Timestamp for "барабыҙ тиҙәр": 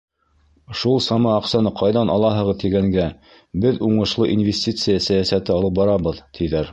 5.81-6.69